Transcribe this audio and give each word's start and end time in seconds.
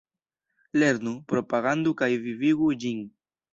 Lernu, 0.83 1.13
propagandu 1.33 1.95
kaj 2.01 2.11
vivigu 2.25 2.73
ĝin! 2.85 3.07